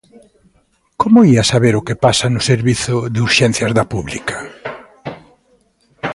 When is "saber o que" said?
1.51-2.01